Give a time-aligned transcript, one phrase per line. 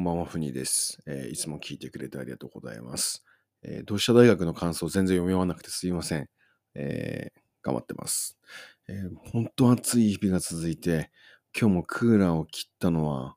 [0.00, 3.22] こんばんは、ふにです、えーいつも聞いてくれてありがとうございます。
[3.62, 6.26] えー同志社大学の感想全然読み終わらなくてすいません。
[6.74, 8.38] えー頑張ってます。
[8.88, 11.10] えー本当暑い日々が続いて、
[11.54, 13.36] 今日もクーラーを切ったのは、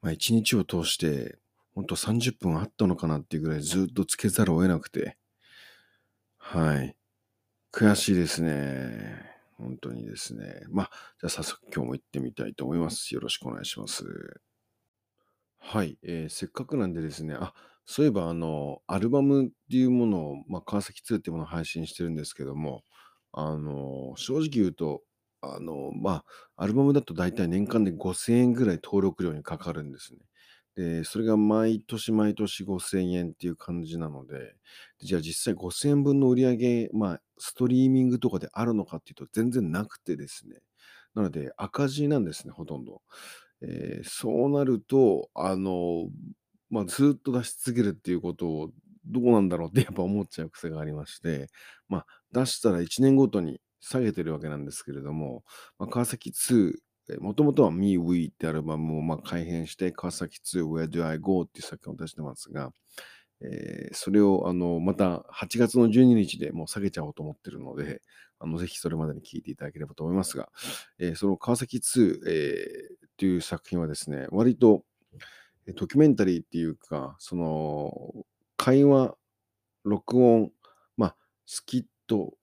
[0.00, 1.36] まあ、1日を通して、
[1.74, 5.16] 本当30分あったのかなっていうぐらいずっとつけざるを得なくて、
[6.38, 6.96] はい。
[7.72, 9.32] 悔しいですね。
[9.56, 10.62] 本当にですね。
[10.70, 10.90] まあ、
[11.20, 13.12] じゃあ早速今日も行ってみたいと思います。
[13.14, 14.04] よろしくお願いします。
[15.58, 17.52] はい、えーせっかくなんでですね、あ、
[17.84, 22.84] そういえばあの、アルバムっていうものを、まあ、川崎2っていうものを配信してるんですけども、
[23.32, 25.02] あの、正直言うと、
[25.40, 26.24] あの、ま
[26.56, 30.20] あ、アルバムだと大体年間で5000円ぐらい登録料にかかるんですね。
[30.76, 34.54] で、それが毎年毎年5000円っていう感じなので、
[35.00, 40.56] じゃあ実際5000円分の売り上げ、まあ、ストリーミングとかであるのかっていうと全然なくてですね。
[41.14, 43.02] なので赤字なんですね、ほとんど。
[43.62, 46.08] えーそうなると、あの、
[46.70, 48.70] まあ、ずっと出し続けるっていうことを
[49.06, 51.48] どうなんだろうってやっぱ思っちゃう癖がありまして、
[51.88, 55.44] まあ、出したら1年ごとに下げてるわけなんですけれども、
[55.78, 62.70] まあ、川崎2、もともとは Me We ってアルバムをまあ改編して、川崎2 Where Do I Go っていう作品を出してますが、
[63.40, 68.02] えーそれをあのまた8月の12日でもう下げちゃおうと思ってるので、
[68.40, 70.50] あのぜひそれまでに聞いていただければと思いますが、
[70.98, 74.84] えーその川崎2、えーっていう作品はですね、割と
[75.74, 78.24] ドキュメンタリーっていうか、その
[78.56, 79.16] 会話、
[79.84, 80.52] 録音、
[80.96, 82.34] まあ、スキット、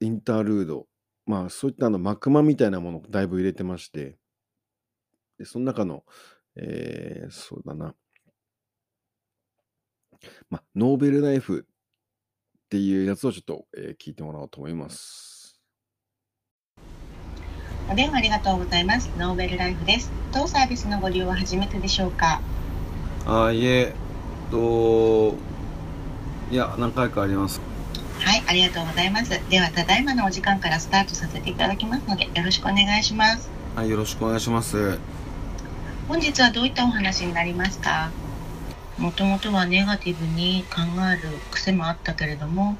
[0.00, 0.86] インタールード、
[1.26, 4.16] まあそういったあの幕間みたいなものをだいぶ入れてまして、
[5.38, 6.04] でその中の、
[6.56, 7.94] えーそうだな、
[10.50, 15.31] まあ、ノーベルライフっていうやつをちょっと、えー聞いてもらおうと思います。
[17.90, 19.10] お電話ありがとうございます。
[19.18, 20.10] ノーベルライフです。
[20.32, 22.40] 当サービスのご利用は初めてでしょうか？
[23.26, 23.94] あいえ
[24.50, 25.34] と
[26.50, 27.60] いや何回かあります
[28.18, 29.30] はい、ありがとうございます。
[29.50, 33.50] では、ただいまのお時間からスタートさせていただきますので、よろしくお願いします。
[33.74, 34.98] はいよろしくお願いします
[36.08, 38.10] 本日はどういったお話になりますか？
[38.98, 42.76] もともとはネガティブに考える癖もあったけれども、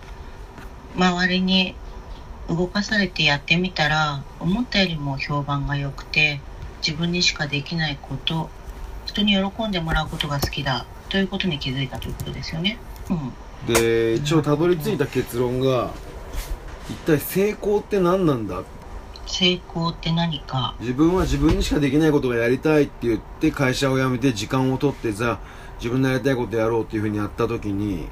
[0.97, 1.75] 周りに
[2.49, 6.41] 動かされてやってみたら、思ったよりも評判が良くて、
[6.87, 8.51] 自分にしかできないこと、
[9.07, 12.79] 人に喜んでもらうことが好きだということに気づいたということですよね。
[13.11, 13.33] うん。
[13.73, 15.93] で一応たどり着いた結論が
[16.91, 18.63] 一体成功って何なんだ？
[19.27, 25.39] 成功って何か自分は自分にしかできないことがやりたいって言って会社を辞めて時間を取ってさ
[25.79, 28.09] 自分のやりたいことやろうっていうふうにやった時に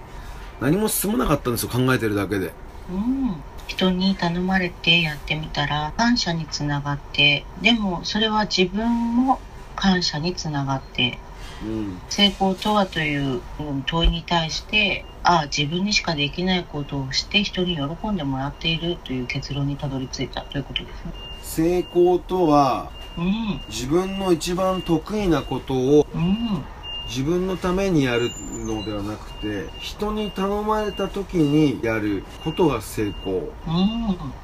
[0.61, 2.53] 何も進まなかったんですよ考えてるだけで
[2.91, 3.35] うん
[3.71, 9.39] 人に頼まれてやってみたら感謝につながってでもそれは自分も
[9.77, 11.19] 感謝につながって
[11.63, 12.01] うん。
[12.09, 21.13] 成功とはといううん問いに対してああ自分にしかできないことをして人に喜んでもらっているという結論にたどり着いたということですね。
[21.43, 23.61] 成功とはうん。
[23.69, 26.65] 自分の一番得意なことをうん
[27.11, 28.31] 自分のためにやる
[28.65, 33.51] のではなくて人に頼まれた時にやることが成功う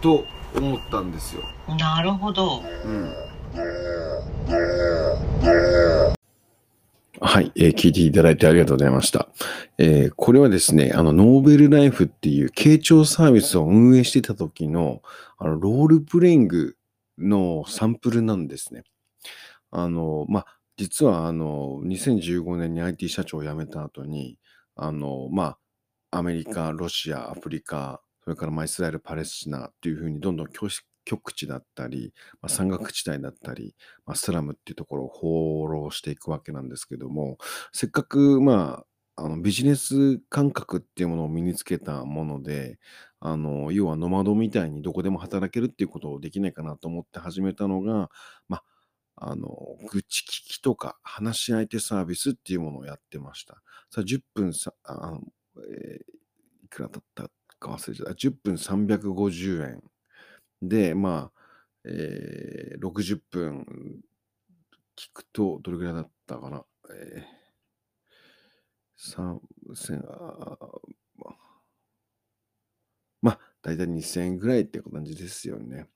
[0.00, 0.24] と
[0.56, 2.64] 思ったんですよ、んなるほど。
[2.84, 3.14] うん、
[7.20, 9.28] はい、えー聞いていただいてありがとうございました。
[9.78, 15.02] えーこれはですね、あの、ノーベルライフっていう傾聴サービスを運営してた時の、
[15.38, 16.74] あの、ロールプレイング
[17.16, 18.82] のサンプルなんですね。
[19.70, 24.38] あの、まあ、実は、あの、2015年に IT 社長を辞めた後に、
[24.74, 25.56] あの、ま
[26.10, 30.70] あ、アメリカ、ロシア、アフリカ、それからまあイスラエル、パレスチナっていうふうにどんどん極
[31.04, 33.74] 極地だったり、まあ、山岳地帯だったり、
[34.06, 37.38] まあ、スラムっていうところを放浪していくわけなんですけども、
[37.72, 38.84] せっかく、ま
[39.16, 42.78] あ、あのビジネス感覚っていうものを身につけたもので、
[43.20, 48.10] あの要はノマドみたいにどこでも働けるっていうことをできないかなと思って始めたのが、
[48.48, 48.64] まあ、
[49.16, 53.54] あの愚痴聞きとか話し相手サービスっていうものをやってました。
[53.90, 55.20] さあ10分さあの、
[55.72, 56.16] えー
[56.64, 57.30] いくらだった
[57.60, 58.14] か忘れちゃった。
[58.14, 59.28] 10分350
[59.62, 59.82] 円
[60.62, 61.40] で、まあ、
[61.84, 63.64] えー60分
[64.96, 66.64] 聞くと、どれぐらいだったかな。
[66.90, 67.24] えー、
[68.98, 70.58] 3000、あ
[71.16, 71.36] まあ、
[73.20, 75.86] まあ、だいたい2000円ぐらいって感じですよね。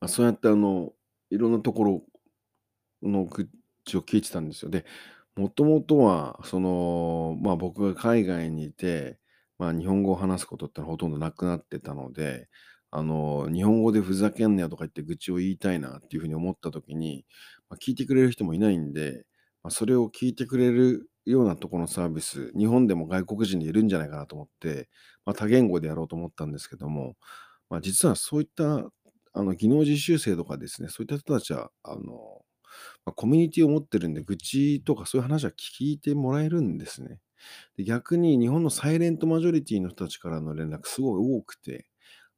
[0.00, 0.92] まあ、そうやってあの、
[1.30, 2.02] いろんなところ
[3.02, 3.48] の愚
[3.84, 4.70] 痴を聞いてたんですよ。
[4.70, 4.84] で、
[5.36, 9.18] もともとは、その、まあ僕が海外にいて、
[9.58, 12.48] まあ日本語を話すことってのはほとんどなくなってたので、
[12.90, 17.26] あの、日本語でふざけんなよとか言って愚痴を言いたいなっていうふうに思った時に、
[17.68, 19.26] まあ、聞いてくれる人もいないんで、
[19.62, 24.88] まあ、それを聞いてくれるようなところのサービス、日本でも外国人でいるんじゃないかなと思って、
[25.26, 27.16] まあ、多言語でやろうと思ったんですけども、
[27.70, 28.90] まあ、実はそういった
[29.32, 32.42] あの技能実習生とかですね、そういった人たちは、あの、
[33.04, 37.20] まあ、コミュニティを持ってるんで、愚痴とかそういう話は聞いてもらえるんですね。
[37.76, 41.86] で逆に日本のサイレントマジョリティの人たちからの連絡すごい多くて、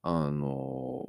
[0.02, 1.06] あの、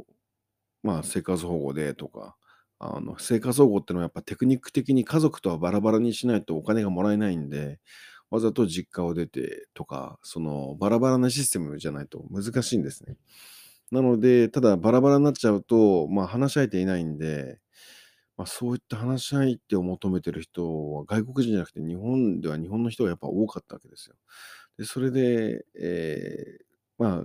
[0.84, 2.36] まあ、生活保護でとか、
[2.80, 7.80] あの生活保護ってのはやっぱテクニック的に家族とはバラバラにしないとお金がもらえないんで、
[8.32, 13.18] わざと実家を出てとか、そのバラバラなシステムじゃないと難しいんですね。
[13.92, 17.60] なので、ただバラバラになっちゃうと、まあ話し相手いないんで、
[18.38, 24.16] まあ、そういった話し相手を求めてる人は外国人じゃなくて日本では日本の人がやっぱ多かったわけですよ。
[24.78, 26.66] で、それで、えー
[27.00, 27.24] まあ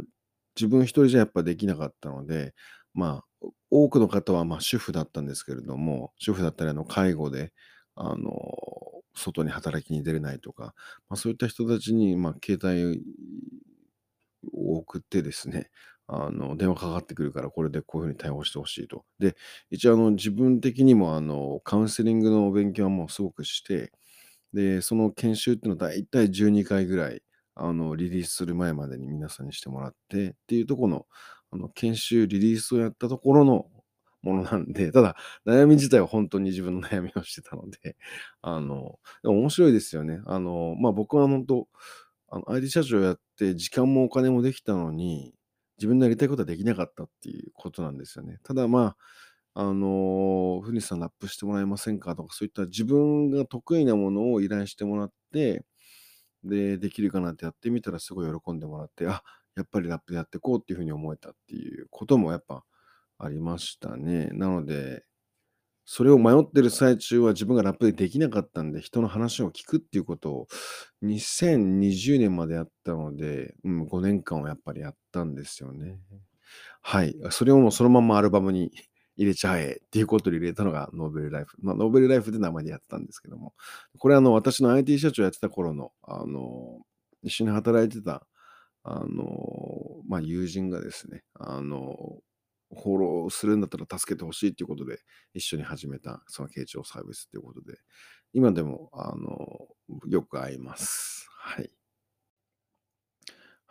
[0.56, 2.54] 自分一人じゃやっぱできなかったので、
[2.94, 7.52] まあ多くの方はまあ主婦だったんですけれども、主婦だったりあの介護で、
[7.96, 8.32] あの、
[9.14, 10.74] 外に働きに出れないとか、
[11.08, 13.02] まあ、そういった人たちにまあ携帯
[14.52, 15.70] を送ってですね、
[16.08, 19.04] あの電話かかってくるからこれでこういうふうに対応してほしいと。
[19.18, 19.36] で、
[19.70, 23.92] 一応あの自分的にもあのカウンセリングの勉強はもうすごくして、
[24.52, 27.22] で、その研修っていうのは大体12回ぐらい、
[27.54, 31.06] あのリリースする前までに皆さんにしてもらってっていうとこの
[31.50, 33.66] あの研修、リリースをやったところの
[34.22, 35.16] ものなんで、 ただ
[35.46, 37.96] 悩み自体は本当に自分の悩みをしてたので、
[38.42, 40.20] あの、でも面白いですよね。
[40.26, 41.68] あの、まあ僕は本当、
[42.28, 45.34] あの IT 社長やって時間もお金もできたのに、
[45.78, 48.38] 自分のやりたいことはできなかったっていうことなんですよね。
[48.44, 48.96] ただま
[49.54, 55.64] あ、あの、ふにさんラップしてもらえませんかとか、そういった自分が得意なものを依頼してもらって、
[56.44, 59.22] で、できるかなってやってみたらすごい喜んでもらって、あ、
[59.56, 62.64] やっぱりラップでやっていこうっていうふうに思えたっていうこともやっぱ
[63.18, 64.28] ありましたね。
[64.32, 65.04] なので、
[65.88, 70.46] それを迷ってる最中は自分がラップでできなかったんで、人の話を聞くっていうことを
[71.04, 76.00] 2020年までやったので、うん、5年間はやっぱりやったんですよね。
[76.82, 77.16] はい。
[77.30, 78.72] それをもうそのままアルバムに
[79.16, 81.56] 入れちゃえっていうことで入れたのがノーベルライフ。
[81.62, 83.54] まあ、ノーベルライフで名前でやってたんですけども、
[83.98, 86.80] これあの、私の IT 社長やってた頃の、あの、
[87.22, 88.26] 一緒に働いてた、
[88.82, 92.20] あの、まあ、友人がですね、あの、
[92.74, 94.98] フォローするんだったら助けてほしいということで
[95.34, 97.78] 一緒に始めたその傾聴サービスということで、
[98.32, 99.68] 今でも、あの、
[100.08, 101.28] よく会います。
[101.30, 101.75] はい。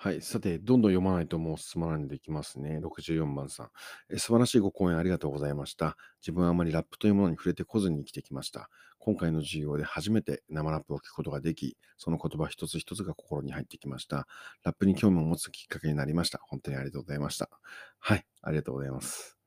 [0.05, 0.21] はい。
[0.21, 2.79] さて、どんどん読まないともう進まないのでいきますね。
[2.79, 3.69] 64番さん。
[4.11, 5.97] え素晴らしいご講演ありがとうございました。
[6.21, 8.69] 自分はあまりラップというものに触れてこずに生きてきました。
[8.99, 14.27] 今回の授業で初めて生ラップを聞くことができ、その言葉一つ一つが心に入ってきました。
[14.63, 16.39] ラップに興味を持つきっかけになりました。
[16.43, 17.49] 本当にありがとうございました。
[17.97, 18.27] はい。
[18.43, 19.39] ありがとうございます。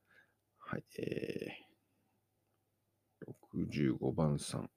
[0.59, 0.83] はい。
[0.99, 4.69] えー、65番さん。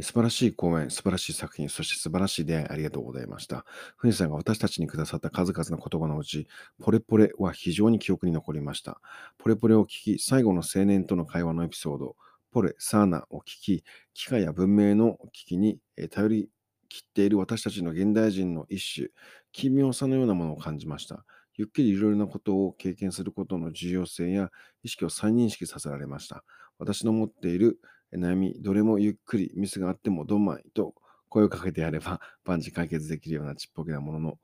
[0.00, 3.64] 素晴らしい講演、素晴らしい作品、そして素晴らしい出会いありがとうございました。
[3.96, 6.46] ふにさんが私たちにくださった数々の言葉のうち、
[6.80, 9.00] ポレポレは非常に記憶に残りました。
[9.38, 12.16] ポレポレを聞き、最後の青年との会話のエピソード、
[12.52, 13.84] ポレ、サーナを聞き、
[14.14, 15.78] 機械や文明の危機に
[16.10, 16.50] 頼り
[16.88, 19.08] 切っている私たちの現代人の一種、
[19.52, 21.24] 奇妙さのようなものを感じました。
[21.54, 24.50] ゆっくりいろいろなことを経験することの重要性や
[24.84, 26.44] 意識を再認識させられました。
[26.78, 27.80] 私の持っている
[28.16, 30.94] 悩み、どれもゆっくりミスがあってもどんまいと
[31.28, 34.38] 声をかけてやれば 万事解決できるようなちっぽけなものの、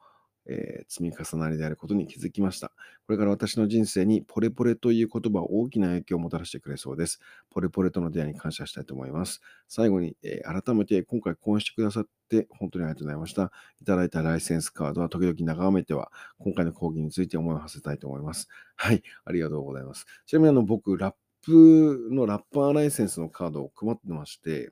[0.46, 2.68] えー、積み重なりであることに気づきました。
[3.06, 7.20] これから私の人生にポレポレという言葉は大きな影響をもたらしてくれそうです。
[7.50, 9.40] ポレポレとの出会いに感謝したいと思います。
[9.68, 13.50] 最後に、えー、改めて今回講演してくださって本当にありがとうございました。
[13.80, 18.48] いただいたライセンスカードは時々眺めては今回の講義について思いを馳せたいと思います。
[18.76, 20.06] はい、ありがとうございます。
[20.26, 21.14] ちなみにあの僕、ラッ
[21.44, 24.70] プのラッパーライセンスのカードを配ってまして、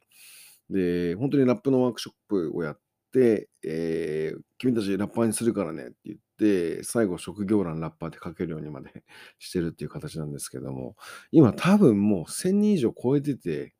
[0.71, 2.81] で、本当にラップのワークショップをやっ
[3.13, 9.05] て、えー、君たちラッパーにするからねって言って、最後職業欄ラッパーって書けるようにまで
[9.39, 10.97] してるっていう形なんですけども、
[11.31, 13.75] 今多分もう1000人以上超えてて、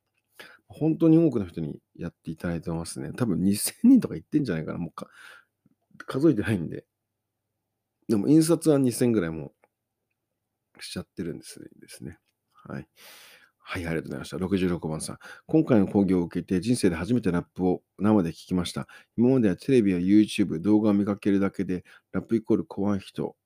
[0.69, 3.13] 本当に多くの人にやっていただいてますね。
[3.13, 4.79] 多分2000人とか言ってんじゃないかな。
[4.79, 5.09] もうか
[6.07, 6.87] 数えてないんで。
[8.09, 9.53] でも印刷は2000ぐらいも
[10.81, 11.69] しちゃってるんですね。
[11.81, 12.19] ですね。
[12.69, 12.87] はい。
[13.65, 14.37] はい、ありがとうございました。
[14.39, 15.19] 66番さん。
[15.47, 18.87] 今回の講義を受けて人生で初めてラップを生で聞きました。
[19.17, 23.37] 今まではテレビや YouTube、動画を見かけるだけで、ラップイコール怖い人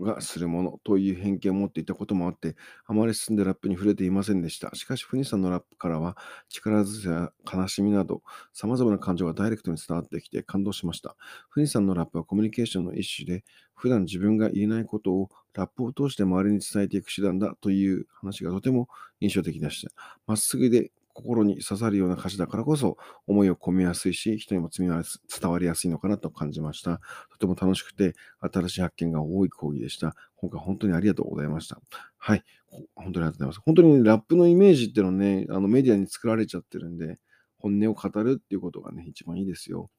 [0.00, 4.70] がするものという偏見を持っていたこともあって、あまり進んでラップに触れていませんでした。
[4.74, 6.16] しかし、フニさんのラップからは、
[6.48, 11.16] 力強さや悲しみなど、様々な感情がダイレクトに伝わってきて感動しました。
[11.48, 18.88] フニさんのラップはコミュニケーションの一種で、普段自分が言えないことをラップを通して周りに伝えていく手段だという話がとても
[19.20, 19.92] 印象的でした。
[20.26, 22.96] まっすぐで心に刺さるような歌詞だからこそ
[23.26, 24.88] 思いを込めやすいし、人にも伝
[25.50, 27.00] わりやすいのかなと感じました。
[27.32, 30.14] とても楽しくて、新しい発見が多い講義でした。
[30.36, 31.80] 今回本当にありがとうございました。
[32.18, 32.44] はい。
[32.70, 33.60] 本当にありがとうございます。
[33.64, 37.18] 本当に、ね、ラップのイメージっていうのはね、あのメディアに作られちゃってるんで、
[37.58, 39.90] 本音を語るっていうことがね、一番いいですよ。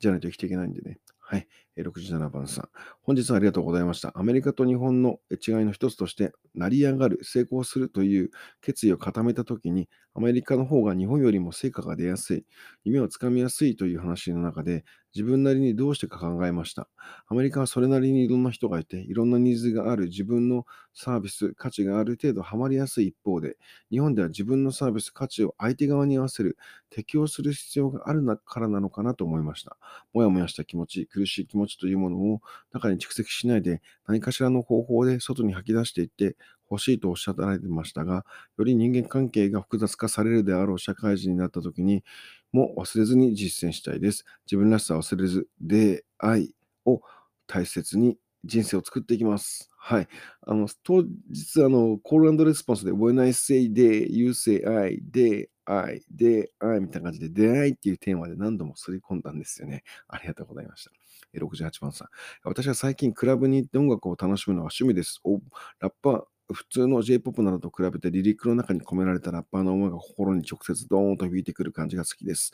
[0.00, 0.98] じゃないと生きていけないんでね。
[1.30, 1.46] はい。
[1.76, 2.68] 67番さん。
[3.02, 4.12] 本日はありがとうございました。
[4.14, 8.30] アメリカと日本の違いの一つとして、成り上がる、成功するという
[8.62, 12.46] 決意を固めたときに、アメリカの方が日本よりも成果が出やすい、
[12.84, 16.88] 夢をつかみやすいという話の中で、自分なりにどうしてか考えました。
[17.26, 23.56] アメリカはそれなりにいろんな人がいて、いろんなニーズがある自分のサービス、価値がある程度ハマりやすい一方で、
[23.90, 26.56] 日本では自分のサービス、価値を相手側に合わせる、
[26.90, 29.76] 適応する必要があるからなのかなと思いました。
[30.12, 32.40] もやもやした気持ち、苦しい気持ちというものを
[32.72, 36.36] 中に蓄積しないで、何かしらの方法で外に吐き出していって
[36.70, 38.24] 欲しいとおっしゃられてましたが、
[38.58, 42.04] より人間関係が複雑化されるであろう社会人になった時に、
[42.52, 44.24] も忘れずに実践したいです。
[44.46, 47.02] 自分らしさを忘れず、出会いを
[47.46, 49.70] 大切に人生を作っていきます。
[49.76, 50.08] はい。
[50.42, 59.82] あの、当日、あの、コールレスポンスで、When I say they, you say I, they, I, they, I みたいな感じで、出会いっていうテーマで何度もすり込んだんですよね。
[60.08, 60.90] ありがとうございました。
[61.38, 62.08] 68番さん。
[62.44, 65.20] 私は最近クラブに行って音楽を楽しむのが趣味です。
[65.24, 65.40] お
[65.80, 72.52] ラッパー、普通の J-POP などと比べてリリックの中に込められたラッパーの思いが心に直接ドーンと響いてくる感じが好きです。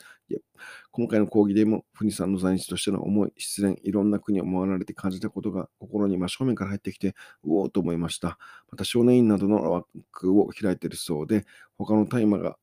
[0.91, 8.37] 今回の講義でも、フニさんの在日としての思い、失恋、いろんな国を回られて感じたことが心に真正面から入ってきて、うおーと思いました。
[8.69, 11.45] また少年院などの枠を開いているそうで、
[11.77, 12.57] 他の大麻が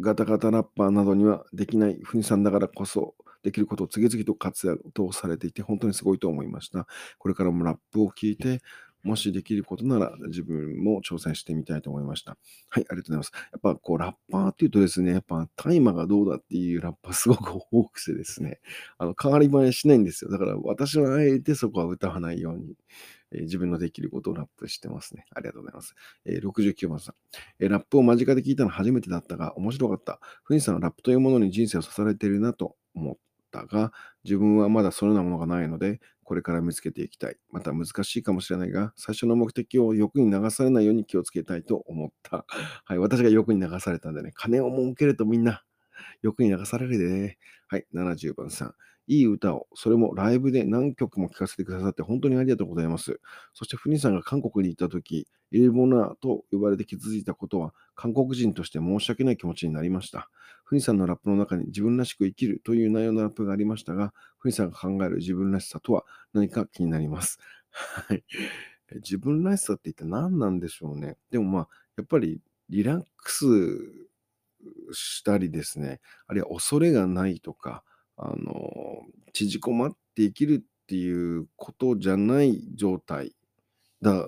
[0.00, 6.86] ガタガタラッパーなどにはできないフニさんだからこそできることを次々と活動されていて、本当にすごいと思いました。
[7.18, 8.60] これからもラップを聞いて、
[9.02, 12.36] もしできることなら自分も挑戦してみたいと思いました。
[12.68, 13.32] はい、ありがとうございます。
[13.52, 18.60] やっぱこうラッパーっていうとですね、やっぱ大麻がどうだっていうラッパーすごく多くてですね、
[18.98, 20.30] あの変わり映えしないんですよ。
[20.30, 22.74] だから私はあえてそこは歌わないように。
[23.30, 25.24] えー、自分のできることをラップしてますね。
[25.34, 25.94] ありがとうございます。
[26.24, 27.14] えー、69番さん、
[27.60, 30.20] えー、ラップを間近で聞いたの初めてだったが、面白かった。
[30.44, 33.16] ふにさんはラップというものに人生をされているなと思っ
[33.50, 33.92] たが、
[34.24, 37.38] 自分はまだそのようなものがないので、これから見つけていきたい。
[37.50, 42.44] また難しいかもしれないが、最初の目的を欲に流されないように気をつけたいと思った。
[42.84, 45.64] はい、私が欲に流されたんでね、金を儲けるとみんな
[46.20, 47.38] 欲に流されるでね。
[47.66, 48.74] はい、70番さん。
[49.08, 53.20] いい歌を、それもライブで何曲も聴かせてくださって本当にありがとうございます。
[53.54, 60.30] そして、フニさんが韓国に行った時、イルボナーと呼ばれて気づいたことは、韓国人として申し訳ない気持ちになりました。
[60.64, 67.38] フニさんのラップの中に自分らしく生きるという内容のラップがありましたが、フニさんが考える自分らしさとは何か気になります。
[67.70, 68.24] はい。
[68.96, 71.16] 自分らしさって一体何なんでしょうね。
[71.30, 73.46] でもまあ、やっぱりリラックス
[74.92, 77.84] したりですね、あるいは恐れがないとか、
[78.17, 79.01] あの、
[79.33, 83.35] 縮こまって生きるっていうことじゃない状態
[84.01, 84.27] だ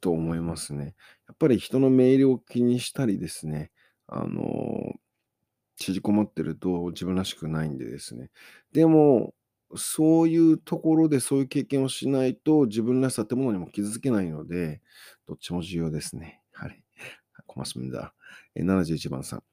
[0.00, 0.94] と思いますね。
[1.28, 3.70] やっぱり人の命令を気にしたりですね、
[4.06, 4.94] あの、
[5.76, 8.30] 縮こまってると自分らしくないんでですね。
[8.72, 9.34] でも、
[9.76, 14.80] そういうところでそういう経験をしないと自分らしさってものにも気づけないので、
[15.26, 16.42] どっちも重要ですね。
[16.52, 16.82] はい。
[17.48, 18.14] 고맙습니 다。
[18.56, 19.51] 71番さん。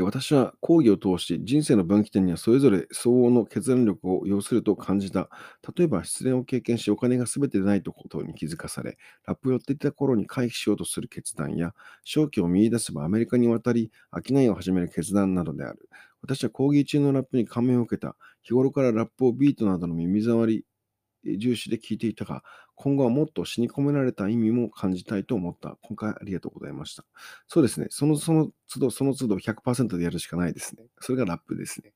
[0.00, 5.28] 私は講義を通し人生の分岐点にはそれぞれ相応の決断力を要すると感じた。
[5.76, 11.74] 例えば失恋を経験しお金が全てでないとことに気づかされ、ラップをやっていた頃に回避しようとする決断や、
[12.04, 13.90] 正気を見出せばアメリカに渡り
[14.26, 15.88] 商いを始める決断などである。
[16.22, 18.16] 私は講義中のラップに感銘を受けた。
[18.42, 20.64] 日頃からラップをビートなどの耳障り
[21.24, 22.42] 重視で聞いていたが、
[22.74, 25.76] 今後はもっと死に込められた意味も感じたいと思った。
[25.82, 27.04] 今回ありがとうございました。
[27.46, 27.86] そうですね。
[27.90, 30.86] そのその都度、その都度100%でやるしかないですね。
[31.00, 31.92] それがラップですね。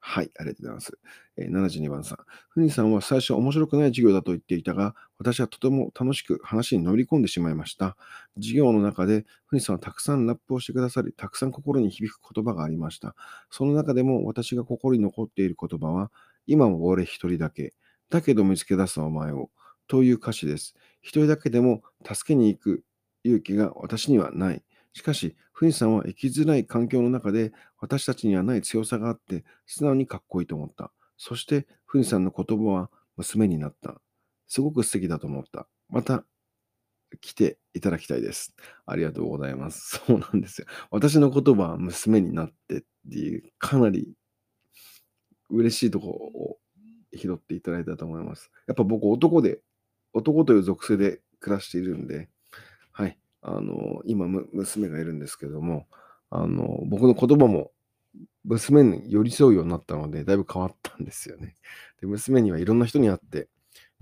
[0.00, 0.98] はい、ありがとうございます。
[1.36, 2.18] えー、72番さん。
[2.48, 7.96] ふにさんは最初面白くない授業だと言っていたが、私はとても楽しく話に乗り込んでしまいました。
[8.36, 13.14] 授業の中で、ふにさんはたくさんラップをしてくださり、たくさん心に響く言葉がありました。
[13.50, 16.12] その中でも私が心に残っている言葉は、
[16.46, 17.74] 今も俺一人だけ。
[18.10, 19.50] だけど見つけ出すお前を。
[19.86, 20.74] という歌詞です。
[21.00, 22.84] 一人だけでも助けに行く
[23.24, 24.62] 勇気が私にはない。
[24.92, 30.92] しかし、フニさんは生きづらい環境の中で私たちにはない強さがあって、素直にかっこいいと思った。
[31.16, 34.00] そして、フニさんの言葉は娘になった。
[34.46, 35.66] すごく素敵だと思った。
[35.88, 36.24] また
[37.20, 38.54] 来ていただきたいです。
[38.86, 40.00] ありがとうございます。
[40.06, 40.66] そうなんですよ。
[40.90, 44.14] 私の言葉は娘になってっていう、かなり
[45.50, 46.58] 嬉しいところを
[47.18, 48.50] 拾っていただいたと思います。
[48.66, 49.60] やっぱ僕男で、
[50.12, 52.28] 男という属性で暮らしているんで、
[52.92, 53.18] はい。
[53.42, 55.86] あの、今、娘がいるんですけども、
[56.30, 57.72] あの、僕の言葉も
[58.44, 61.56] 娘に寄り添うようになったので、だいぶ変わったんですよね。
[62.00, 63.48] で娘にはいろんな人に会って、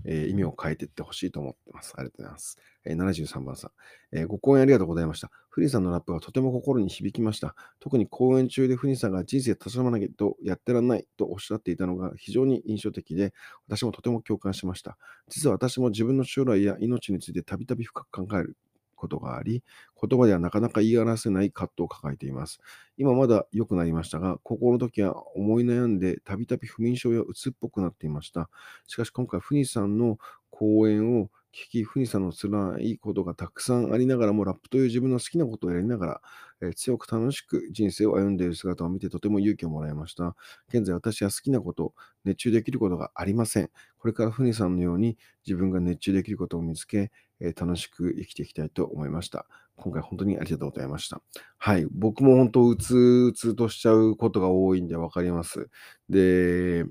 [0.07, 1.93] えー、意味を変えていってほしいと思ってます。
[1.97, 2.57] ありがとうございます。
[2.85, 3.71] えー、73番さん、
[4.17, 5.29] えー、ご講演ありがとうございました。
[5.49, 7.55] フリーさんのラップがとても心に響きました。
[7.79, 13.33] 特に講演中でフリーさんが人生たしまなきゃとやってらんないとおっしゃっていたのが非常に印象的で、
[13.67, 14.97] 私もとても共感しました。
[15.27, 18.55] 実は私も自分の将来や命についてたびたび深く考える
[18.97, 19.63] ことがあり、
[20.01, 22.59] 言葉ではなかなか言い表せない葛藤を抱えています。
[22.97, 28.49] 今まだ良くなりましたが、高校の時は思い悩んでたびたび不眠症や鬱っぽくなっていました。
[28.87, 30.17] しかし今回、フニさんの
[30.49, 36.21] 講演を聞き、フニさんの辛いことがたくさんありながらも、ラップという自分の好きなことをやりながら、
[36.61, 40.35] えー、強く楽しく人生を歩んでいる姿を見てとても勇気をもらいました。
[40.69, 41.93] 現在私は好きなこと、
[42.25, 43.71] 熱中できることがありません。
[43.97, 49.45] これからフニさんのように自分が熱中できることを見つけ、え、楽しく生きていきたいと思いました。
[49.75, 51.21] 今回本当にありがとうございました。
[51.57, 51.85] はい。
[51.91, 52.95] 僕も本当、うつ
[53.29, 55.69] うつとしちゃうことが多いんでわかります。
[56.09, 56.83] で、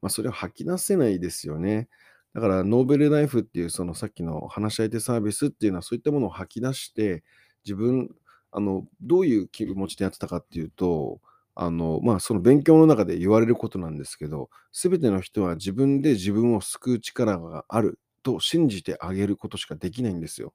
[0.00, 1.88] まあ、それを吐き出せないですよね。
[2.34, 7.24] だから、ノーベルナイフっていう、そのさっきの話し相手サービスっていうのは、そういったものを吐き出して、
[7.64, 8.14] 自分、
[8.52, 11.20] あの、どういう気持ちでやってたかっていうと、
[11.54, 17.98] あの、まあ、その勉強の中で言われることなんですけど、すべての人は自分で自分を救う力がある
[18.32, 20.52] と信じてあげることしかできないんですよ。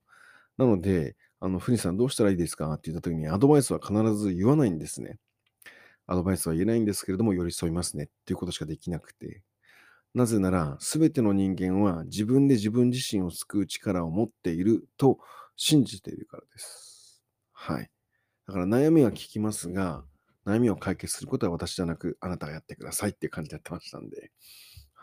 [0.57, 2.71] なので、あの、フニさんどうしたらいいですか？
[2.73, 5.17] って言った時にアドバイスは必ず言わないんですね。
[6.05, 9.41] アドバイスは言えないんですけれども、寄り添いますねっていうことしかできなくて。
[10.13, 15.17] なぜなら、すべての人間は自分で自分自身を救う力を持っていると
[15.55, 17.23] 信じているからです。
[17.51, 17.89] はい。
[18.47, 20.03] だから悩みは聞きますが、
[20.45, 24.31] 悩みを解決することは私じゃなく、あなたがやってくださいって感じでやってましたんで。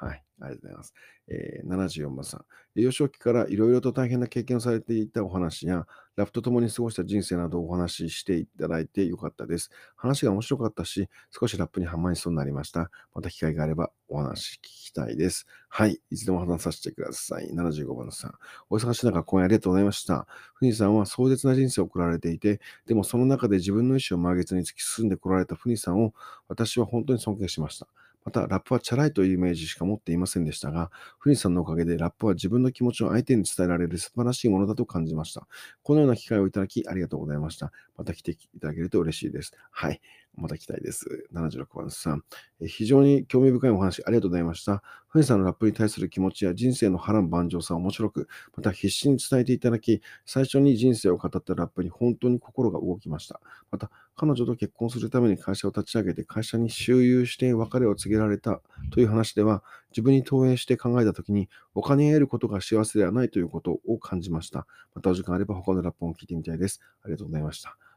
[0.01, 0.25] はい。
[0.41, 0.95] ありがとうございます。
[1.29, 2.45] えー、74番さん。
[2.75, 9.71] 幼少期からいろいろと大変な経験をされていたお話や、ラフと共に過ごした人生などをお話ししていただいてよかったです。
[9.97, 12.91] 話が面白かったし、少しラップにハマりそうになりました。
[13.15, 15.47] また機会があればお話聞きたいです。
[15.69, 16.01] はい。
[16.11, 17.51] いつでも話させてください。
[17.53, 18.35] 75番さん。
[18.71, 20.27] お忙しい中、今夜ありがとうございました。
[20.55, 26.15] ふさんは壮絶な人生を送られていて、でもその中で自分の意思を満月に突き進んでこられたふさんを
[26.49, 27.87] 私は本当に尊敬しました。
[28.25, 35.47] また、ラップはチャラいというイメージしか持っていませんでしたが、フニさんのおかげでラップは自分の気持ちを相手に伝えられる素晴らしいものだと感じました。
[35.83, 37.73] このような機会をいただきありがとうございました。
[37.97, 39.53] また来ていただけると嬉しいです。
[39.71, 40.01] はい。
[40.37, 41.29] また来たいです。
[41.33, 42.25] 76番さん。
[42.67, 44.83] 非常に興味深いお話ありがとうございました。
[45.09, 53.41] フニさんのラップに対する気持ちや人生の波乱万丈さ面白く、また必死に伝えていただき、最初に人生を語ったラップに本当に心が動きました。
[53.71, 64.67] また、彼女と結婚するために会社を立ち上げて会社に周遊して別れを告げられたという話では、自分に投影して考えたときに、お金を得ることが幸せではないということを感じました。
[64.95, 66.81] またお時間あれば他のラップを聞いてみたいです。
[67.03, 67.90] ありがとうございました。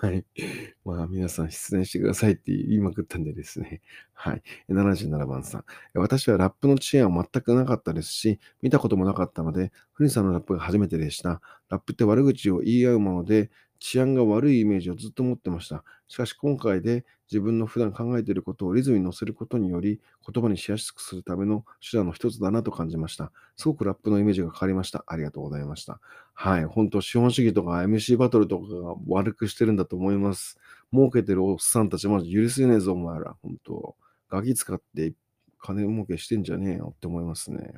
[0.00, 0.24] はい。
[0.86, 3.82] まあ、皆さん出演してくださいって言いまくったんでですね。
[4.14, 4.42] はい。
[4.68, 5.64] 77番さん。
[5.94, 11.42] 私はラップの知恵は全くなかったですし、見たこともなかったので、フニさんのラップが初めてでした。
[11.68, 15.84] ラップって悪口を言い合うもので、治安が悪いイメージをずっと持ってました。
[16.08, 23.32] しかし今回で自分の普段考えていることをリズムに乗せることにより言葉にしやすくするための手段の一つだなと感じました。
[23.56, 25.04] すごくラップのイメージが変わりました。
[25.06, 26.00] ありがとうございました。
[26.42, 26.64] はい。
[26.64, 30.58] 本当資本主義とか MC バトルとかが悪くしてるんだと思います。
[30.90, 33.36] 儲けてるおっさんたちマジ許せねえぞ、お前ら。
[33.42, 33.94] 本当
[34.30, 35.12] ガキ使って
[35.58, 37.74] 金儲けしてんじゃねえよって思いますね。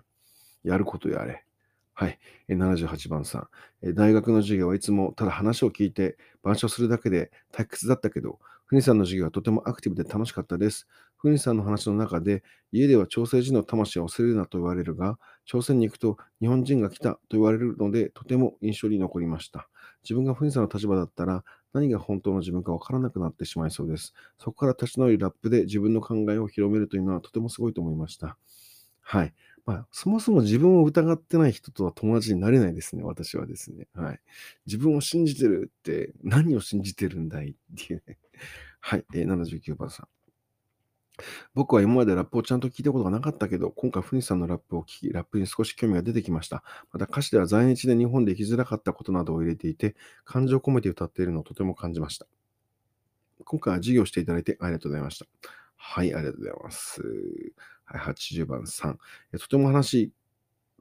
[0.62, 1.44] やることやれ。
[1.92, 2.20] はい。
[2.50, 3.48] 78番さ
[3.82, 3.94] ん。
[3.94, 10.86] 大学の授業はいつもただ話を聞いて板書するだけで退屈だったけど、ふにさんの授業はとてもアクティブで楽しかったです。
[11.16, 19.68] ふにさんの話の中で、家では朝鮮人の魂を忘れるなと言われるが、朝鮮に行くと日本人が来たと言われるので、とても印象に残りました。
[20.04, 24.14] 自分がふにさんの立場だったら、何が本当の自分かわからなくなってしまいそうです。
[24.38, 28.36] そこから立ち直りラップで自分の考えを広めるというのはとてもすごいと思いました。
[29.00, 29.34] はい。
[29.64, 33.86] まあ、そもそも自分を疑ってない人とは友達になれないですね、私はですね。
[33.94, 34.20] はい。
[34.66, 38.18] 自分を信じてるって何を信じてるんだいっていうね。
[38.80, 39.04] はい。
[39.14, 40.08] えー、79番さん。
[41.54, 46.64] 僕は今までラップをちゃんと聞いたことがなかったけど、今回、フニさんのラップを聞き、ラップに少し興味が出てきました。
[46.92, 49.94] また歌詞では在日で日本で生きづらかったことなどを入れていて、
[50.24, 52.26] 感情を込めて歌っているのをとても感じました。
[53.44, 55.26] 今回は授業していただいてありがとうございました。
[55.76, 57.02] はい、ありがとうございます。
[57.84, 58.96] はい、80番3。
[59.38, 60.12] とても話、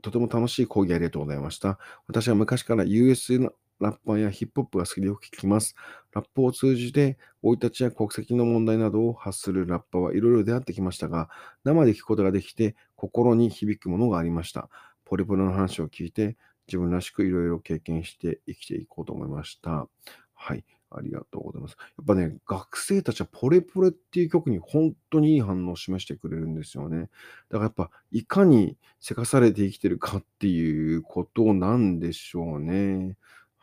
[0.01, 1.77] とても楽しい講義ありがとうございました。
[2.07, 5.75] 私は昔から US のラッパーやヒップホップが好きでよく聞きます。
[6.13, 11.29] ラップを通じて、生い立ちや国籍の問題などを発するラッパーはいろいろ出会ってきましたが、
[11.63, 14.69] 生で聞くことができて、心に響くものがありました。
[15.05, 19.87] ポリポリの話を聞いて、自分らしくいろいろ経験して生きていこうと思いました。
[20.33, 20.63] はい。
[20.93, 21.77] ありがとうございます。
[21.97, 27.09] やっぱね、学生たちはポレポレっていう曲に本当にいい反応を示してくれるんですよね。
[27.49, 33.17] だからやっぱ、いかにせかされて生きてるかっていうことなんでしょうね。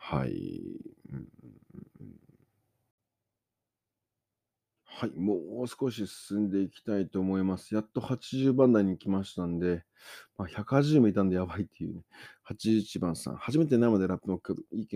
[0.09, 0.63] はい。
[4.83, 7.75] はい、もう少し進んでいきたいと思います。
[7.75, 9.83] やっと80番台に来ましたんで、
[10.37, 12.01] まあ、180もいたんでやばいっていうね。
[12.43, 14.87] 81番さん、初めて生でラップの曲、い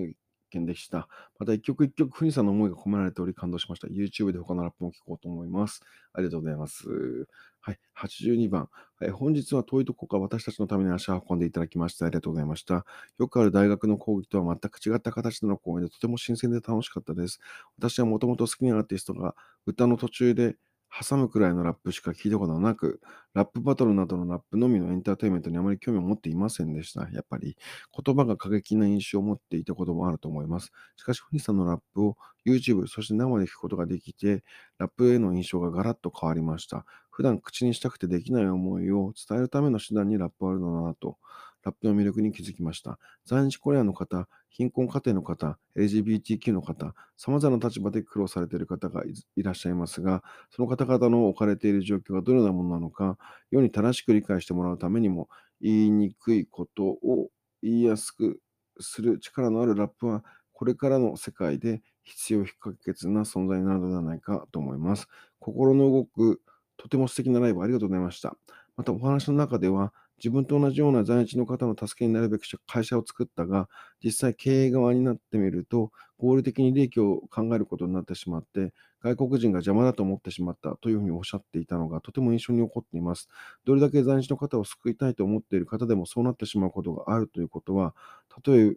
[0.53, 1.07] い経験でした。
[1.39, 3.87] また一曲一曲、ふにさんの思いが込められており感動しました。
[3.87, 5.81] YouTube で他のラップも聴こうと思います。
[6.13, 7.27] ありがとうございます。
[7.59, 12.85] はい、82番、はい、本日は遠いとこか私たちのために足を運んでいただきましてありがとうございました。
[13.17, 17.39] よくある大学の講義とは全く違った形での講演でとても新鮮で楽しかったです。
[17.77, 19.35] 私はもともと好きなアーティストが
[19.65, 20.57] 歌の途中で
[21.01, 23.01] 挟むくらいのラップしか聞いたことなく、
[23.33, 27.09] ラップバトルなどのラップのみのエンターテインメントにあまり興味を持っていませんでした。
[27.11, 27.57] やっぱり
[28.05, 30.71] 言葉が過激な印象を持っていたこともあると思います。
[30.95, 34.43] しかし、フニさんのラップを YouTube、そして生で聞くことができて、
[34.77, 36.85] ラップへの印象がガラッと変わりました。
[37.09, 41.17] 普段口にしたくてできない思いを伝えるための手段にラップはあるのだなと、
[41.63, 42.99] ラップの魅力に気づきました。
[43.25, 53.17] 在日コリアの方、貧困家庭の方、LGBTQ の方、様々な立場で苦労されている方がいいらっしゃいますが、その方々の置かれている状況がどのようなものなのか、
[53.49, 55.29] 世に正しく理解してもらうためにも、
[55.61, 57.29] 言いにくいことを
[57.61, 58.39] 言いやすく
[58.79, 65.07] する力のあるラップは、これからの世界で必要不可欠な存在になるのではないかと思います。
[65.39, 66.41] 心の動く、
[66.77, 68.35] とても素敵なライブありがとうございました。
[68.75, 73.69] またお話の中では、自分と同じような在日の方の助けになるべく会社を作ったが、
[74.03, 83.27] 実際経営側になってみると、合理的に利益を考えることになってしまって、外国人が邪魔だと思ってしまったというふうにおっしゃっていたのがとても印象に残っています。
[83.65, 87.93] どれだけ在日の方を救いたいと思っている方でもそうなってしまうことがあるということは、
[88.29, 88.75] たとえ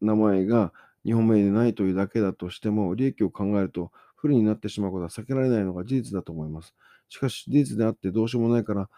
[0.00, 0.72] 名前が
[1.04, 6.74] 日本名でないというだけだとしても、利益を考えると不利になってしまうことは避けられないのが事実だと思います。
[7.08, 8.88] しかし、事実であってどうしようもないから、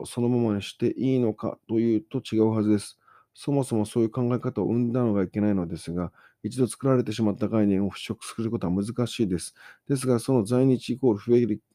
[0.00, 2.98] とそのままにしていいのかというと違うはずです。
[3.34, 9.54] そもそもそういう考え方を生んだのがいけないのですが、一度作られてしまった概念を払拭することは難しいです。
[9.88, 11.18] ですが、その在日イコール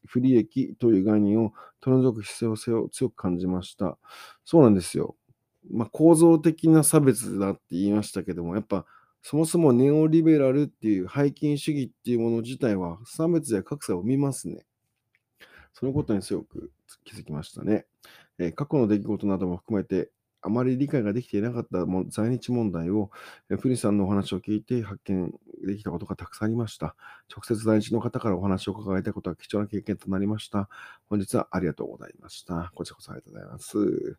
[0.06, 3.98] 不利益という概念を取り除く必要性を強く感じました。
[4.44, 5.16] そうなんですよ。
[5.70, 8.84] まあ、構造的な差別だって言いましたけども、やっぱ
[9.22, 14.67] そもそもネオリベラルっていう背筋主義っていうもの自体は差別や格差を生みますね。
[15.78, 16.72] そのことに強く
[17.04, 17.86] 気づきましたね。
[18.38, 20.10] え過去の出来事なども含めて、
[20.40, 23.10] あまり理解ができていなかったも在日問題を、
[23.50, 25.32] えー、フリさんのお話を聞いて発見
[25.66, 26.96] できたことがたくさんありました。
[27.30, 30.68] 直接在日の方からお話を伺えたいことは貴重な経験となりました。
[31.08, 32.72] 本日はありがとうございました。
[32.74, 34.18] こちらこそありがとうございます。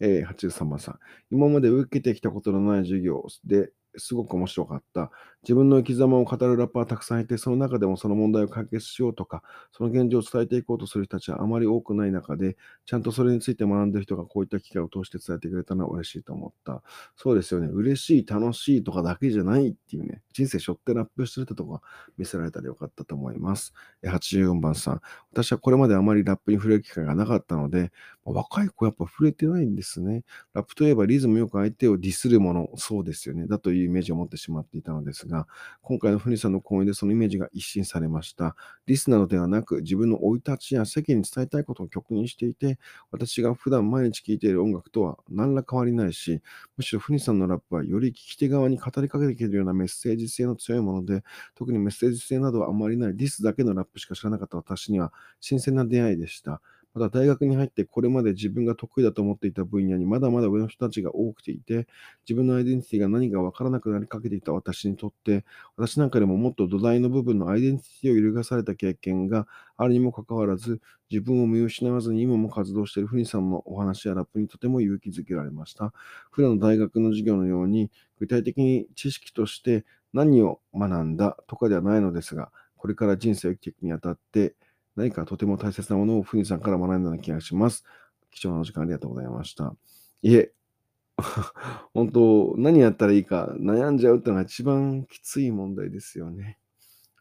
[0.00, 0.98] えー、83番さん。
[1.30, 5.10] 今まで受けてきたことのない授業ですごく面白かった。
[5.42, 16.82] 自分の生き様を語るラッパーはたくさんいて、その中でもその問題を解決しようとか、その現状を伝えていこうとする人たちはあまり多くない中で、ちゃんとそれについて学んでる人がこういった機会を通して伝えてくれたのは嬉しいと思った。
[17.16, 17.68] そうですよね。
[17.68, 21.82] 嬉しい、楽しいとかだけじゃないっていうね、人生背負ってラップしてるってとこが
[22.16, 23.72] 見せられたらよかったと思います。
[24.04, 25.00] 84番さん。
[25.32, 27.92] 私はこれまであまりラップに触れる機会がなかったので、
[28.24, 30.24] 若い子やっぱ触れてないんですね。
[30.54, 33.46] ラップといえばリズムよく相手をディスるもの、そうですよね。
[33.46, 35.46] だというイメージを持ってしまっていたのですが、が
[35.82, 38.56] 今回のフニさんの講演でそのイメージが一新されました。
[38.86, 42.78] ディスなどではなく、自分の生い立ちや世間に伝えたいことを曲にしていて、
[43.10, 46.40] 私が普段毎日聴いている音楽とは何ら変わりないし、
[46.76, 51.22] むしろフニさんのラップはより聞き手側に語りかけていけるようなメッセージ性の強いもので、
[51.54, 56.60] 特にメッセージ性などはあまりないディスだけのラップしか知らなかった私には新鮮な出会いでした。
[56.98, 61.86] また大学に入ってこれまで自分が得意だと思っていた分野にまだまだ上の人たちが多くていて、
[62.28, 65.44] 自分のアイデンティティが何かわからなくなりかけていた私にとって、
[65.76, 70.80] 私なんかでももっと土台の部分のアイデンティティを揺るがされた経験があるにもかかわらず、
[71.10, 75.92] 自分を見失わずに今も活動しているフニさんのお話やラップにとても勇気づけられました。
[76.30, 84.54] 普段の大学の授業のように、具体的に知識として何を学んだとかではないのですが、これから人生を生きていくにあたって、
[84.98, 87.84] 何かとても大切なものを富士さんから学んだような気がします。
[88.32, 89.74] 貴重なお時間ありがとうございました。
[90.22, 90.52] いえ、
[91.94, 96.58] 本当、何やったらいいか悩んじゃうってのが一番きつい問題ですよね。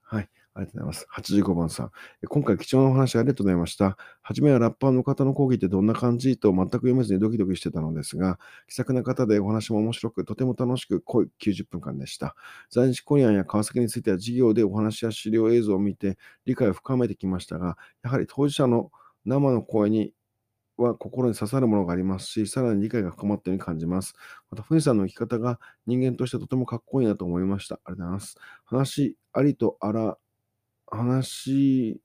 [0.03, 0.29] はい。
[0.57, 1.07] ありがとうございます。
[1.13, 1.91] 85番さん。
[2.27, 3.95] 今回貴重なお話ありがとうございました。
[4.21, 12.35] はじめはラッパーの方の講義ってどんな感じと全く読めずにドキドキしてたのですが、気さくな方でお話も面白く、とても楽しく濃い90分間でした。
[12.71, 18.91] 在日コリアンや川崎については授業でお話や資料映像を見て理解を深めてきましたが、やはり当事者の
[19.25, 20.13] 生の声に
[20.77, 24.13] は心に刺さるものがありますし、さらに理解が深まったように感じます。
[24.49, 27.79] また、ふにさんの生き方が人間としてとてもかっこいいなと思いました。
[27.83, 28.35] ありがとうございます。
[28.65, 30.17] 話ありとあら、
[30.87, 32.01] 話、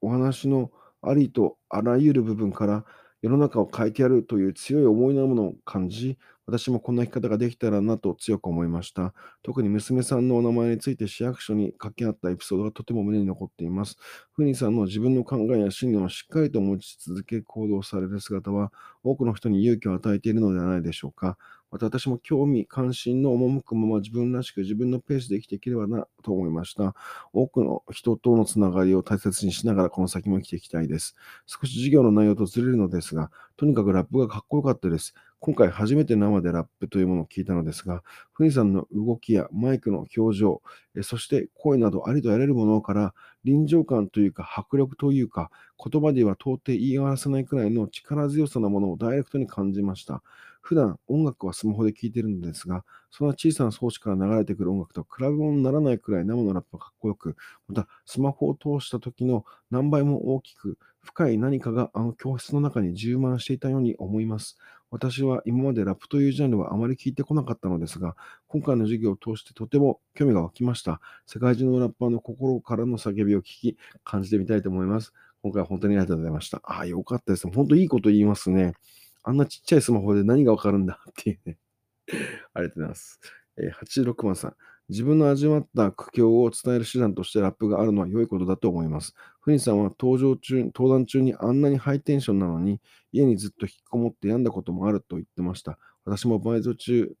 [0.00, 0.70] お話の
[1.02, 2.84] ありとあらゆる部分から
[3.22, 9.14] 世の中を変えてやるという強い思いのものを感じ、私もこんな生き方ができたらなと強く思いました。
[9.42, 13.96] 特に娘さんのお名前について市役所に掛け合ったエピソードがとても胸に残っています。
[14.32, 18.72] ふにさんの自分の考えや信念をしっかりと持ち続け行動される姿は
[19.04, 21.36] 多くの人に勇気を与えているのではないでしょうか。
[21.70, 26.94] また私も興味関心の赴くまま自分らしく自分のペースで生きていければなと思いました。
[27.32, 31.14] 多くの人とのつながりを大切にしながらこの先も生きていきたいです。
[31.46, 35.14] 少し授業の内容とずれるのですが、とにかくラップがかっこよかったです。
[35.38, 38.02] 今回初めて生でラップというものを聞いたのですが、
[38.32, 40.62] ふにさんの動きやマイクの表情、
[41.02, 45.50] そして声などありとあらゆるものから臨場感というか迫力というか
[45.82, 50.22] 言葉では到底言い表せないくらいの力強さなものをダイレクトに感じました。
[50.70, 57.34] 普段音楽はスマホで聴いてるのですが、そんな小さな装置から流れてくる音楽と比べ物にならないくらい生のラップがかっこよく、
[57.66, 64.58] またスマホを通した時の何倍も大きく深い何かがあの教室の中に充満していたように思います。
[64.92, 68.14] 私は今までラップというジャンルはあまり聞いてこなかったのですが、
[68.46, 71.00] 今回の授業を通してとても興味が湧きました。
[71.26, 75.12] 世界中のラッパーの心からの叫びを聞き、感じてみたいと思います。
[75.42, 76.58] 今回は本当にありがとうございました。
[76.62, 77.48] ああ、よかったです。
[77.48, 78.74] 本当いいこと言いますね。
[79.22, 81.58] あんなちっちゃいスマホで何がわかるんだっていうね。
[82.54, 83.20] ありがとうございます。
[83.56, 84.56] えー、86番さん。
[84.90, 89.14] 自分の味わった苦境を伝える手段としてラップがあるのは良いことだと思います。
[89.40, 92.80] フニさんは登場中、登壇中にあんなにハイテンションなのに、
[93.12, 95.78] 家にずっと引きこもって病んだこともあると言ってました。
[96.04, 97.14] 私もバイト中、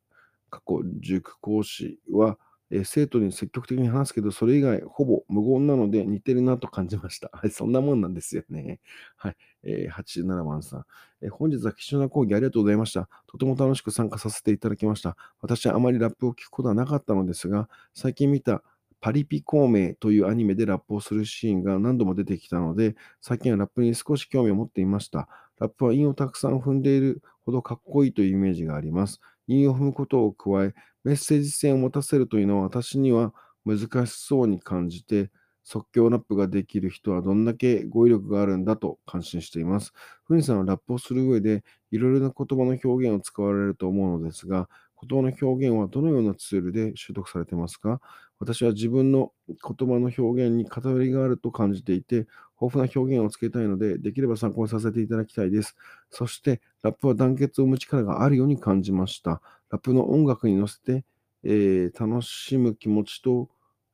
[0.50, 2.38] 過去塾講師は、
[2.70, 7.30] え生徒に積極的に話すけど、それ以外ほぼ無言なので似てるなと感じました。
[7.34, 8.80] はい、そんなもんなんですよね。
[9.16, 10.84] はい、えー87番さん、
[11.22, 13.08] えー本日は貴重な講義ありがとうございました。
[13.26, 15.16] とても楽しく参加させていただきました。
[15.40, 18.62] 私はあまりラップを聞くことはなかったのですが、最近見た
[19.00, 25.28] パリピ孔明というアニメでラップをするシーンが何度も出てきたので、最近はラップに少し興味を持っていました。
[25.58, 29.20] ラップは韻をたくさん踏んでいるほどかっこいいというイメージがあります。
[29.50, 33.34] 韻を踏むことを加え、メッセージ性を持たせるというのは私には
[33.64, 35.30] 難しそうに感じて、
[35.62, 39.92] 即興ラップができる人はどんだけ語彙力があるんだと感心しています。
[40.24, 44.68] ふにさんはラップをする上でいろいろな言葉の表現を使われると思うのですが、
[45.02, 48.00] 言葉の表現はどのようなツールで習得されてますか？
[48.38, 52.26] 私は自分の言葉の表現に偏りがあると感じていて、
[52.60, 55.76] 豊富な表現をつけたいので、できれば参考にさせていただきたいです。
[56.10, 59.40] そして、ラップは団結を生む力があるように感じました。
[59.70, 61.04] ラップの音楽に乗せて、
[61.42, 63.48] えー楽しむ気持ちと、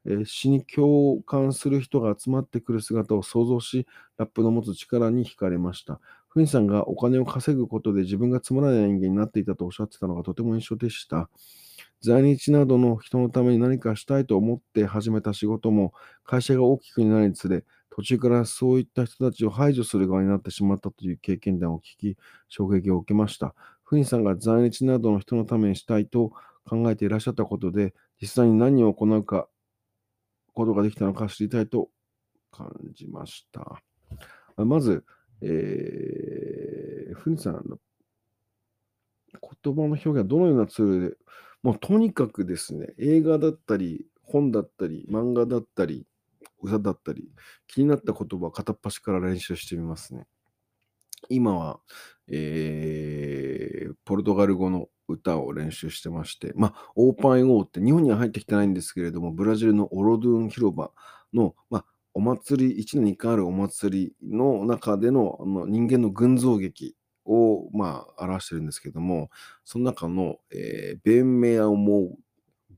[0.05, 6.00] えー詩に共感する人が集まってくる姿を想像し、ラップの持つ力に惹かれました。
[6.29, 11.31] フニさんがお金を稼ぐことで自分がつまらない人間になっていたとおっしゃってたのがとても印象でした。
[12.02, 15.92] 在日などの人のために何かしたいと思って始めた仕事も
[16.24, 17.64] 会社が大きくなるにつれ
[17.96, 22.18] 途中からそういった人たちを排除する側になってしまったという経験談を聞き
[22.50, 23.54] 衝撃を受けました。
[23.85, 26.32] フニさんが在日などの人のためにしたいと
[26.68, 29.48] 考えていらっしゃったことで実際に何を行うか
[30.52, 31.88] ことができたのか知りたいと
[32.50, 33.82] 感じました。
[34.62, 35.02] まず、
[35.40, 37.78] えー、フニさんの
[39.64, 41.16] 言葉の表現はどのようなツールで、
[41.62, 46.06] もうとにかくですね、映画だったり、本だったり、漫画だったり、
[46.61, 47.31] 歌だったり、
[47.66, 50.27] 気になった言葉片っ端から練習してみますね。
[51.29, 51.81] 今は、
[52.29, 53.66] えー
[54.07, 60.90] ポルトガル語の歌を練習してまして、まあ、オーパンオーって日本には入ってきてないんですけれども、ブラジルのオロドゥン広場
[61.35, 69.31] の、まあ、お祭り、1年に1回あるお祭りの中でのあの人間の群像劇を、まあ、表してるんですけども、
[69.64, 72.16] その中の、えー、ベンメアモ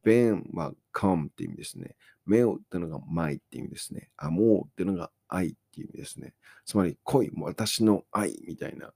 [0.03, 1.97] ペンは come って意味ですね。
[2.27, 4.11] mail っていうのが my って意味ですね。
[4.17, 6.35] アモうっていうのが愛って意味ですね。
[6.65, 8.93] つまり恋、私の愛みたいな。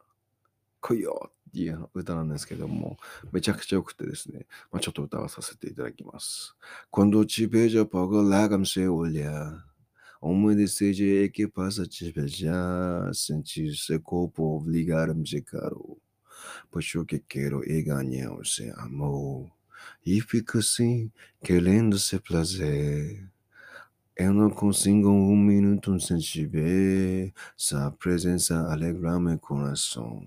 [0.82, 2.98] 来いよっていう歌なんですけども、
[3.30, 6.54] めちゃくちゃ良くてですね、まあ、ちょっと歌わさせていただきます。
[6.90, 9.64] 今度チペジャパゴラガムセオリア。
[10.20, 13.14] オムデセジエケパサチペジャー。
[13.14, 15.98] センチセコポブリガルムジェカロ。
[16.70, 19.61] ポシュケケロエガニャオセアモー。
[20.04, 21.10] E fico assim,
[21.42, 23.28] querendo ser prazer.
[24.16, 30.26] Eu não consigo um minuto sem te ver, sua presença alegra meu coração.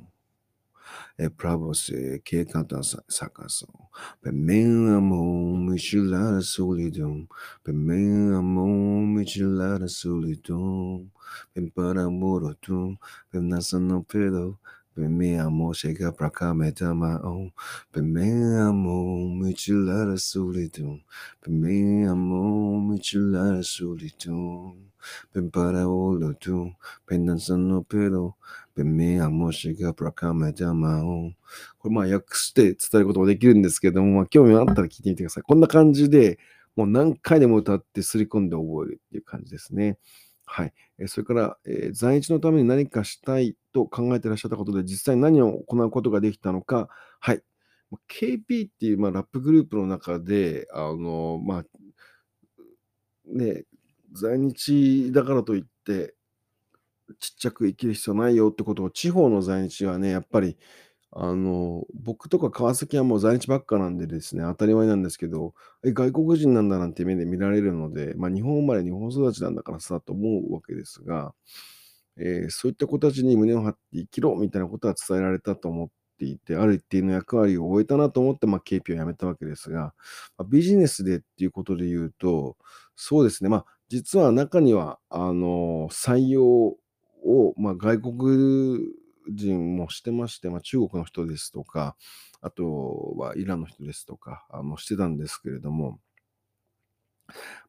[1.17, 3.69] É pra você que canta essa, canção.
[4.21, 7.27] Pra meu amor, me tirar da solidão.
[7.63, 11.09] Pra meu amor, me tirar da solidão.
[11.55, 12.97] Vem para amor tu,
[13.31, 14.59] vem nessa não perdo.
[14.97, 17.51] Veniamo chega pra cá, metamaon.
[17.93, 21.01] Veniamo, mutila la solidão.
[21.45, 24.73] Veniamo, mutila la solidão.
[25.33, 26.73] Vem para o luto,
[27.05, 28.35] penança no pelo.
[28.73, 31.35] Veniamo chega pra cá, metamaon.
[31.77, 35.43] これまあ訳して伝えることもできるんですけども、まあ、興味があったら聞いてみてください。
[35.43, 36.39] こんな感じで、
[36.75, 39.97] もう何回でも歌ってすり込んで覚えるっていう感じですね。
[40.45, 40.73] はい。
[41.07, 47.41] それから、えー在日のために何かしたいと考えてらっしゃったことで、実際に何を行うことができたのか、はい。
[48.07, 51.65] KP っていう、まあ、ラップグループの中で、あの、まあ、
[53.25, 53.63] ね、
[54.13, 56.15] 在日だからといって、
[57.19, 60.57] ちっちゃく生きる必要ないよってことを、地方の在日はね、やっぱり、
[61.17, 71.33] あの、僕とか川崎はもう在日ばっかなんでですね、当たり前なんですけど、え、外国人なんだなんて目で見られるので、まあ、日本生まれ、日本育ちなんだからさ、と思うわけですが、
[72.17, 79.93] えーそういった子たちに胸を張って生きろみたいなことは伝えられたと思っていて、ある一定の役割を終えたなと思って、まあ、KP を辞めたわけですが、
[80.37, 82.57] まあビジネスでっていうことで言うと、
[82.95, 86.77] そうですね、まあ、実は中には、あの、採用を、
[87.57, 88.79] まあ、外国
[89.29, 91.95] 人もしてまして、まあ、中国の人ですとか、
[92.41, 95.99] あとはイランの人ですとか、あのしてたんですけれども、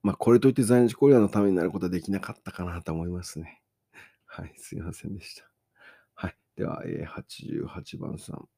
[0.03, 3.63] まあ、これといって在日コリアのためになることはできなかったかなと思いますね。
[4.27, 5.51] はい、すいませんでした。
[6.15, 6.37] はい。
[6.57, 8.49] では、え88番さん。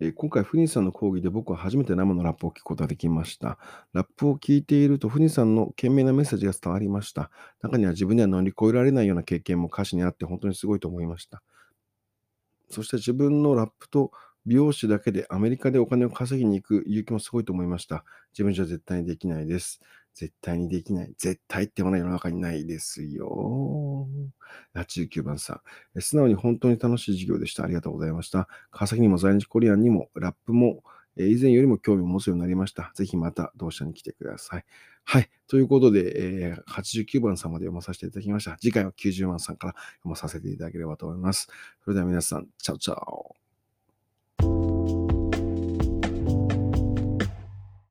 [0.00, 3.58] え今回、フニさんの講義で僕は初めて生のラップを聞くことができました。
[3.92, 7.32] ラップを聞いていると、フニさんの懸命なメッセージが伝わりました。
[7.62, 11.42] 中には自分では乗り越えられないような経験も歌詞にあって本当にすごいと思いました。
[12.70, 14.12] そして自分のラップと
[14.46, 18.04] 美容師だけでアメリカでお金を稼ぎに行く勇気もすごいと思いました。
[18.32, 19.80] 自分じゃ絶対にできないです。
[20.18, 21.14] 絶対にできない。
[21.16, 24.08] 絶対ってものは世の中にないですよ。
[24.74, 25.62] 89番さ
[25.94, 26.00] ん。
[26.00, 27.62] 素直に本当に楽しい授業でした。
[27.62, 28.48] ありがとうございました。
[28.72, 30.82] 川崎にも在日コリアンにもラップも、
[31.16, 32.90] え以前よりも興味を持つようになりました。
[32.96, 34.64] ぜひまた同社に来てください。
[35.04, 35.30] はい。
[35.46, 38.56] ということで、えー89番さんまで読まさせていただきました。
[38.60, 41.48] 次回は90番さんから読まさせていただければと思います。
[41.84, 43.47] それでは皆さん、チャオチャオ。